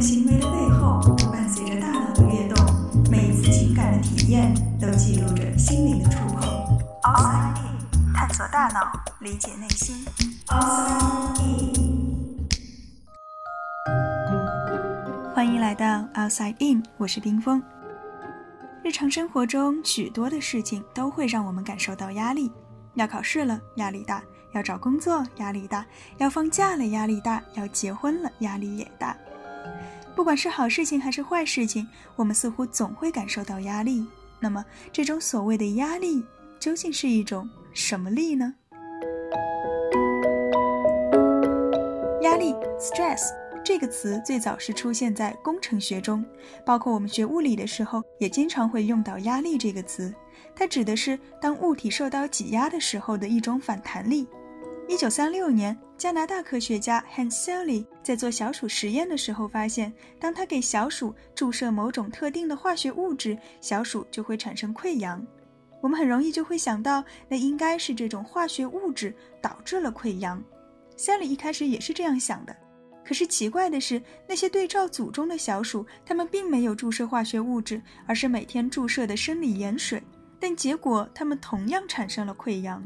[0.00, 1.00] 行为的背后，
[1.32, 2.64] 伴随着大脑的跃动，
[3.10, 6.48] 每一次情感的体验都记录着心灵的触碰。
[7.02, 10.04] Outside In，探索大脑，理解内心。
[10.46, 12.38] Outside In，
[15.34, 15.84] 欢迎来到
[16.14, 17.60] Outside In，我是冰峰。
[18.84, 22.52] 日常生活中，许多的事情都会让我们感受到压力。
[22.94, 24.20] 要考试了，压力大；
[24.52, 25.84] 要找工作，压力大；
[26.18, 29.16] 要放假了，压力大；要结婚了，压力也大。
[30.18, 31.86] 不管是好事情还是坏事情，
[32.16, 34.04] 我们似乎总会感受到压力。
[34.40, 36.24] 那么，这种所谓的压力
[36.58, 38.52] 究竟是一种什么力呢？
[42.22, 43.28] 压力 （stress）
[43.64, 46.24] 这个词最早是出现在工程学中，
[46.66, 50.12] 包括我们学物理的时候，也经常会用到“压力”这个词。
[50.52, 54.26] 它指的是当物体受到挤压的时候的一种反弹力。
[54.88, 65.24] 一九三六年，加拿大科学家 Hans Sely 在做小鼠实验的时候发现，当他给小鼠注射某种特定的化学物质，小鼠就会产生溃疡。
[65.82, 70.42] 我们很容易就会想到，那应该是这种化学物质导致了溃疡。
[70.96, 72.56] Sely 一开始也是这样想的。
[73.04, 80.02] 可是奇怪的是，那些对照组中的小鼠，它们并没有注射化学物质，而是每天注射的生理盐水，
[80.40, 82.82] 但结果它们同样产生了溃疡。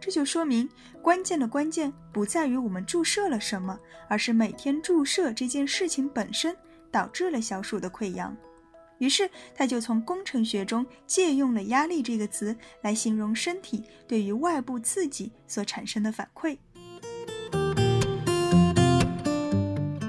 [0.00, 0.66] 这就说明，
[1.02, 6.56] 关键的关键不在于我们注射了什么，而是每天注射这件事情本身
[6.90, 8.34] 导致了小鼠的溃疡。
[8.98, 16.56] 于是，他就从工程学中借用了“压力”这个词来形容身体对于外部刺激所产生的反馈。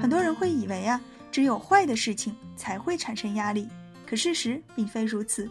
[0.00, 3.68] 很多人会以为啊，只有坏的事情才会产生压力，
[4.06, 5.48] 可事实并非如此。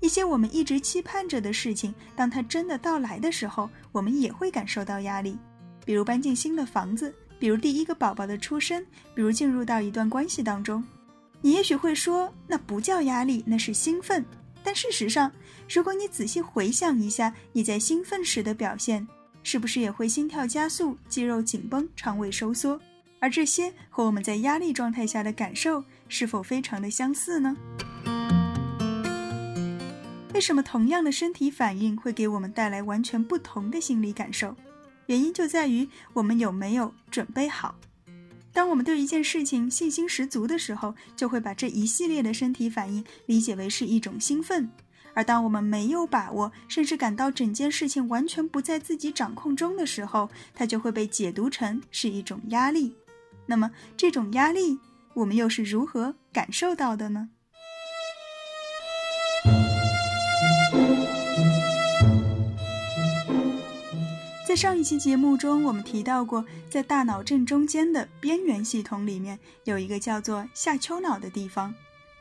[0.00, 5.38] 一些我们一直期盼着的事情，当它真的到来的时候，我们也会感受到压力。
[5.84, 8.84] 比如搬进新的房子，比如第一个宝宝的出生，
[9.14, 10.82] 比如进入到一段关系当中。
[11.42, 14.24] 你也许会说，那不叫压力，那是兴奋。
[14.62, 15.30] 但事实上，
[15.68, 19.06] 如果你仔细回想一下你在兴奋时的表现，
[19.42, 22.78] 是不是也会心跳加速、肌肉紧绷、肠胃收缩？
[23.20, 27.56] 而这些和我们在压力状态下的感受，是否非常的相似呢？
[30.40, 34.56] 为什么同样的身体反应会给我们带来完全不同的心理感受？
[35.04, 37.74] 原因就在于我们有没有准备好。
[38.50, 44.64] 当我们对一件事情信心十足的时候，就会把这一系列的身体反应理解为是一种兴奋；
[45.12, 52.96] 而当我们没有把握，甚至感到整件事情完全不在自己掌控中的时候，它就会被解读成是一种压力。
[53.44, 54.78] 那么，这种压力
[55.12, 57.28] 我们又是如何感受到的呢？
[64.50, 71.72] 在上一期节目中，我们提到过，在大脑正中间的边缘系统里面，有一个叫做下丘脑的地方。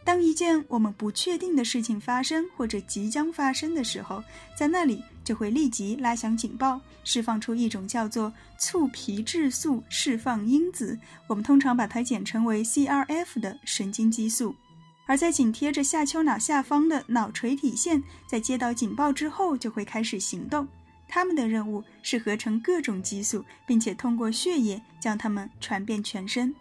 [0.06, 4.24] 当一件我们不确定的事情发生或者即将发生的时候，
[4.56, 14.54] 在那里就会立即拉响警报，释放出一种叫做促皮质素释放因子，我们通常把它简称为 CRF 的神经激素。
[15.08, 20.68] 而在紧贴着下丘脑下方的脑垂体腺，在接到警报之后，就会开始行动。
[21.10, 26.54] 他们的任务是合成各种激素，并且通过血液将它们传遍全身。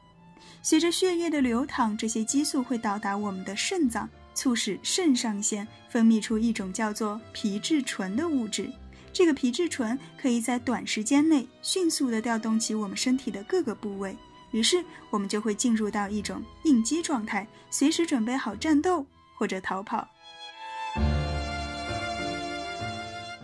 [0.63, 8.69] 随着血液的流淌，这些激素会到达我们的肾脏，促使肾上腺分泌出一种叫做皮质醇的物质。
[9.13, 14.17] 这个皮质醇可以在短时间内迅速地调动起我们身体的各个部位，
[14.51, 19.05] 于是我们就会进入到一种应激状态，随时准备好战斗
[19.37, 20.09] 或者逃跑。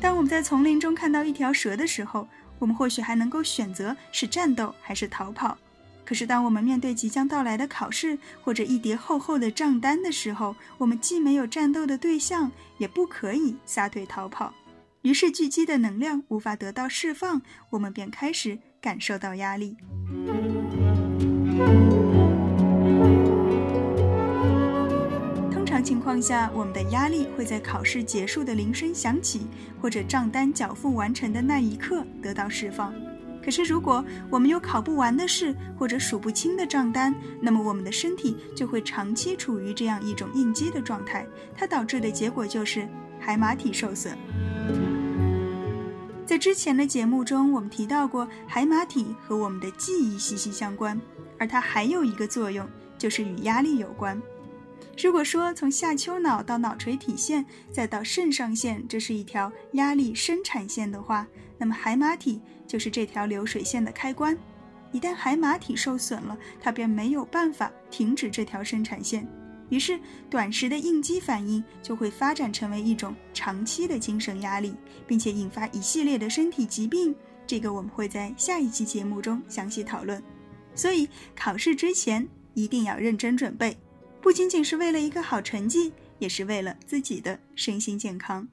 [0.05, 2.29] 当我们在丛林中看到一条蛇的时候，
[2.59, 5.57] 我们或许还能够选择是战斗还是逃跑。
[6.05, 14.53] 可是，当我们面对即将到来的考试或者一叠厚厚的账单的时候，我们既没有战斗的对象，也不可以撒腿逃跑。
[15.01, 17.41] 于是，聚集的能量无法得到释放，
[17.71, 19.75] 我们便开始感受到压力。
[26.05, 29.47] 况下，我们的压力会在考试结束的铃声响起，
[29.81, 32.93] 或者账单缴付完成的那一刻得到释放。
[33.43, 41.27] 可是，如果我们有考不完的事，或者数不清的账单，那么我们的身体就会长期处于这样一种应激的状态。
[41.57, 42.87] 它导致的结果就是
[43.19, 44.17] 海马体受损。
[46.27, 51.01] 在之前的节目中，我们提到过，海马体和我们的记忆息息相关，
[51.39, 52.69] 而它还有一个作用，
[52.99, 54.21] 就是与压力有关。
[55.03, 61.27] 如果说从下丘脑到脑垂体线，再到肾上腺，这是一条压力生产线的话，
[61.59, 64.37] 那么海马体就是这条流水线的开关。
[64.93, 69.29] 一旦海马体受损了，它便没有办法停止这条生产线。
[69.71, 69.99] 于是，
[70.31, 74.75] 短时的应激反应就会发展成为一种长期的精神压力，
[75.07, 77.15] 并且引发一系列的身体疾病。
[77.47, 80.23] 这个我们会在下一期节目中详细讨论。
[80.75, 83.77] 所以，考试之前一定要认真准备，
[84.25, 88.49] 不仅仅是为了一个好成绩，也是为了自己的身心健康。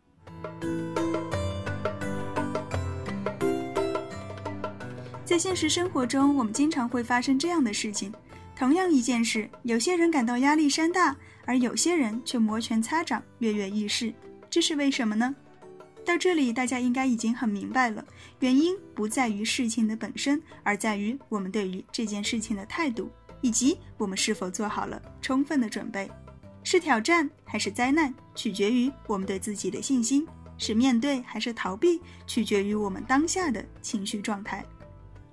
[5.23, 8.13] 在现实生活中，我们经常会发生这样的事情。
[8.53, 11.15] 同样一件事，有些人感到压力山大，
[11.45, 14.13] 而有些人却摩拳擦掌、跃跃欲试。
[14.50, 15.33] 这是为什么呢？
[16.03, 18.03] 到这里，大家应该已经很明白了。
[18.39, 23.09] 原因不在于事情的本身，而在于我们对于这件事情的态度，
[23.41, 26.09] 以及我们是否做好了充分的准备。
[26.63, 30.23] 是挑战还是灾难，取决于我们对自己的信心；
[30.57, 34.63] 是面对还是逃避，取决于我们当下的情绪状态。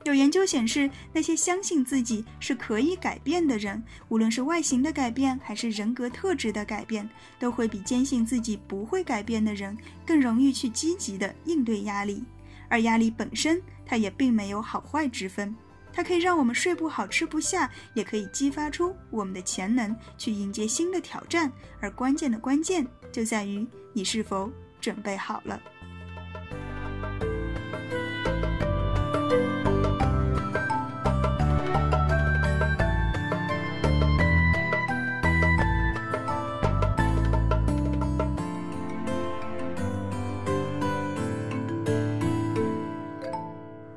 [0.04, 7.06] 有研究显示，那些相信自己是可以改变的人，无论是外形的改变还是人格特质的改变，
[7.38, 9.76] 都会比坚信自己不会改变的人
[10.06, 12.24] 更容易去积极的应对压力。
[12.70, 15.54] 而压力本身，它也并没有好坏之分，
[15.92, 21.50] 它可以让我们睡不好、吃不下，也可以激发出我们的潜能，去迎接新的挑战。
[21.80, 24.50] 而关键的关键就在于你是否
[24.80, 25.60] 准备好了。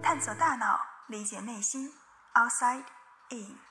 [0.03, 0.70] 探索大脑，
[1.11, 1.91] 理解内心。
[2.33, 2.85] Outside
[3.31, 3.70] in。